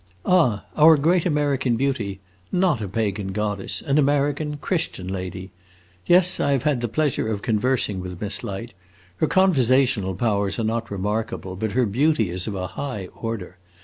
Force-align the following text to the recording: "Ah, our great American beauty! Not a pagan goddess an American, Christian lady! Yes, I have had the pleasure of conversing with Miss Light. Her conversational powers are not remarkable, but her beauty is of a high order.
"Ah, 0.25 0.65
our 0.75 0.97
great 0.97 1.27
American 1.27 1.75
beauty! 1.75 2.19
Not 2.51 2.81
a 2.81 2.87
pagan 2.87 3.27
goddess 3.27 3.83
an 3.83 3.99
American, 3.99 4.57
Christian 4.57 5.07
lady! 5.07 5.51
Yes, 6.07 6.39
I 6.39 6.53
have 6.53 6.63
had 6.63 6.81
the 6.81 6.87
pleasure 6.87 7.27
of 7.27 7.43
conversing 7.43 7.99
with 7.99 8.19
Miss 8.19 8.43
Light. 8.43 8.73
Her 9.17 9.27
conversational 9.27 10.15
powers 10.15 10.57
are 10.57 10.63
not 10.63 10.89
remarkable, 10.89 11.55
but 11.55 11.73
her 11.73 11.85
beauty 11.85 12.31
is 12.31 12.47
of 12.47 12.55
a 12.55 12.65
high 12.65 13.09
order. 13.15 13.59